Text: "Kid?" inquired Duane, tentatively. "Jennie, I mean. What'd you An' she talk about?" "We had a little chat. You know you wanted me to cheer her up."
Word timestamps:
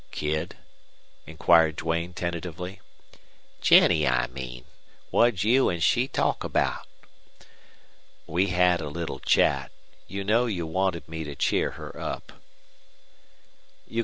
"Kid?" 0.09 0.55
inquired 1.27 1.75
Duane, 1.75 2.11
tentatively. 2.11 2.81
"Jennie, 3.61 4.07
I 4.07 4.25
mean. 4.29 4.65
What'd 5.11 5.43
you 5.43 5.69
An' 5.69 5.79
she 5.79 6.07
talk 6.07 6.43
about?" 6.43 6.87
"We 8.25 8.47
had 8.47 8.81
a 8.81 8.89
little 8.89 9.19
chat. 9.19 9.71
You 10.07 10.23
know 10.23 10.47
you 10.47 10.65
wanted 10.65 11.07
me 11.07 11.23
to 11.25 11.35
cheer 11.35 11.69
her 11.77 11.95
up." 11.99 12.31